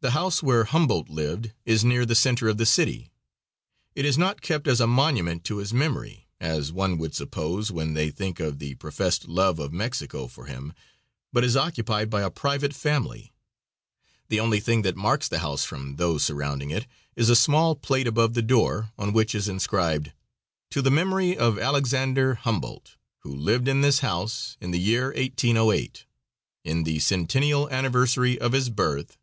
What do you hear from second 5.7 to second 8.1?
memory, as one would suppose when they